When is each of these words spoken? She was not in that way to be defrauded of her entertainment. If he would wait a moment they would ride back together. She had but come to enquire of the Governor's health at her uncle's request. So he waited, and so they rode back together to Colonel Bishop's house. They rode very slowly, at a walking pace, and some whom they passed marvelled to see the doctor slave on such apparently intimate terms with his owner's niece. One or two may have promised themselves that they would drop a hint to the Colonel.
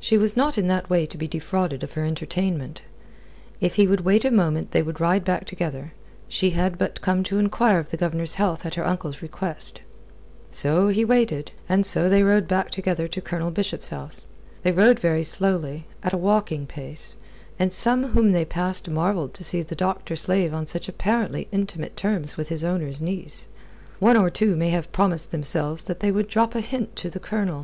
She 0.00 0.18
was 0.18 0.36
not 0.36 0.58
in 0.58 0.66
that 0.66 0.90
way 0.90 1.06
to 1.06 1.16
be 1.16 1.28
defrauded 1.28 1.84
of 1.84 1.92
her 1.92 2.04
entertainment. 2.04 2.82
If 3.60 3.76
he 3.76 3.86
would 3.86 4.00
wait 4.00 4.24
a 4.24 4.32
moment 4.32 4.72
they 4.72 4.82
would 4.82 4.98
ride 5.00 5.22
back 5.24 5.44
together. 5.44 5.92
She 6.28 6.50
had 6.50 6.78
but 6.78 7.00
come 7.00 7.22
to 7.22 7.38
enquire 7.38 7.78
of 7.78 7.90
the 7.90 7.96
Governor's 7.96 8.34
health 8.34 8.66
at 8.66 8.74
her 8.74 8.84
uncle's 8.84 9.22
request. 9.22 9.82
So 10.50 10.88
he 10.88 11.04
waited, 11.04 11.52
and 11.68 11.86
so 11.86 12.08
they 12.08 12.24
rode 12.24 12.48
back 12.48 12.72
together 12.72 13.06
to 13.06 13.20
Colonel 13.20 13.52
Bishop's 13.52 13.90
house. 13.90 14.26
They 14.64 14.72
rode 14.72 14.98
very 14.98 15.22
slowly, 15.22 15.86
at 16.02 16.12
a 16.12 16.16
walking 16.18 16.66
pace, 16.66 17.14
and 17.56 17.72
some 17.72 18.02
whom 18.14 18.32
they 18.32 18.44
passed 18.44 18.90
marvelled 18.90 19.32
to 19.34 19.44
see 19.44 19.62
the 19.62 19.76
doctor 19.76 20.16
slave 20.16 20.52
on 20.54 20.66
such 20.66 20.88
apparently 20.88 21.46
intimate 21.52 21.96
terms 21.96 22.36
with 22.36 22.48
his 22.48 22.64
owner's 22.64 23.00
niece. 23.00 23.46
One 24.00 24.16
or 24.16 24.28
two 24.28 24.56
may 24.56 24.70
have 24.70 24.90
promised 24.90 25.30
themselves 25.30 25.84
that 25.84 26.00
they 26.00 26.10
would 26.10 26.26
drop 26.26 26.56
a 26.56 26.60
hint 26.60 26.96
to 26.96 27.08
the 27.10 27.20
Colonel. 27.20 27.54